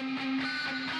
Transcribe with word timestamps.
Música 0.00 0.97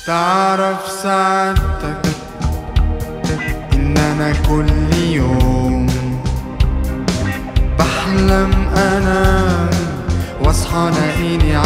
تعرف 0.07 0.89
سعادتك 1.03 2.07
إن 3.73 3.97
أنا 3.97 4.33
كل 4.49 4.97
يوم 4.97 5.87
بحلم 7.79 8.51
انام 8.77 9.71
وأصحى 10.45 10.89
الاقيني 10.89 11.57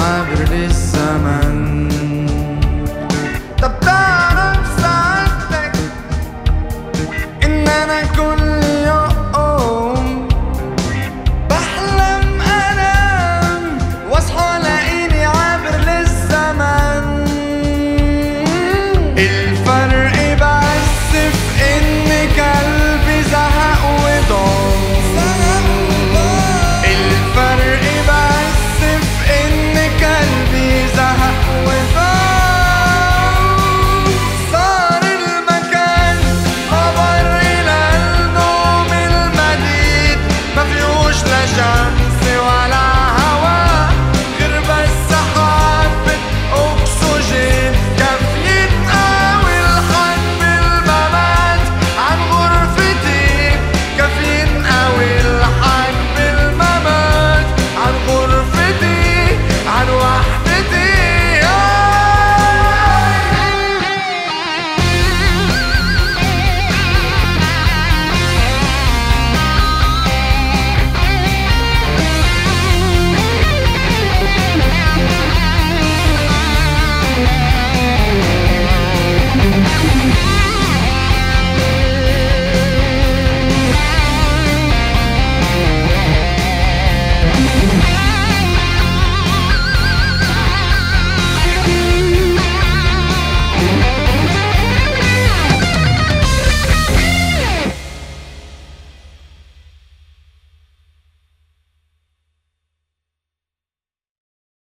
butter 19.70 20.30